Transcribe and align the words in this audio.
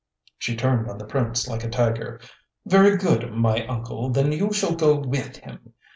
She 0.39 0.55
turned 0.55 0.89
on 0.89 0.97
the 0.97 1.05
Prince 1.05 1.47
like 1.47 1.63
a 1.63 1.69
tiger. 1.69 2.19
"Very 2.65 2.97
good, 2.97 3.31
my 3.35 3.67
uncle, 3.67 4.09
then 4.09 4.31
you 4.31 4.51
shall 4.51 4.73
go 4.73 4.95
with 4.97 5.37
him. 5.37 5.73